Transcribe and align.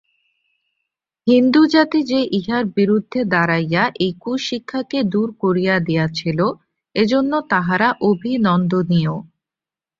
হিন্দুজাতি 1.27 1.99
যে 2.03 2.19
ইহার 2.37 2.63
বিরুদ্ধে 2.77 3.19
দাঁড়াইয়া 3.33 3.83
এই 3.99 4.11
কুশিক্ষাকে 4.19 4.99
দূর 5.13 5.29
করিয়া 5.41 5.75
দিয়াছিল, 5.87 6.39
এজন্য 6.95 7.31
তাহারা 7.51 7.89
অভিনন্দনীয়। 8.09 9.15